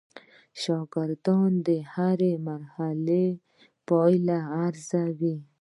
[0.61, 3.23] شاګردان د هره مرحله
[3.87, 5.39] پایلې ارزول.